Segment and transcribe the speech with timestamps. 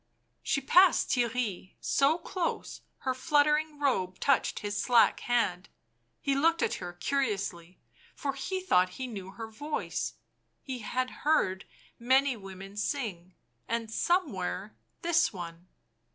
[0.41, 5.69] She passed Theirry, so close, her fluttering robe touched his slack hand;
[6.19, 7.77] he looked at her curiously,
[8.15, 10.15] for he thought he knew her voice;
[10.63, 11.65] he had heard
[11.99, 13.35] many women sing,
[13.67, 15.67] and, somewhere, this one.